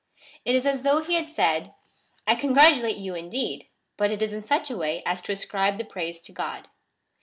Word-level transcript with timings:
It 0.45 0.55
is 0.55 0.65
as 0.65 0.81
though 0.81 1.01
he 1.03 1.13
had 1.13 1.29
said 1.29 1.75
—"I 2.27 2.33
congratulate 2.33 2.97
you 2.97 3.13
indeed, 3.13 3.67
but 3.97 4.09
it 4.09 4.23
is 4.23 4.33
in 4.33 4.43
such 4.43 4.71
a 4.71 4.75
way 4.75 5.03
as 5.05 5.21
to 5.21 5.31
ascribe 5.31 5.77
the 5.77 5.83
praise 5.85 6.21
to 6.21 6.31
God." 6.31 6.67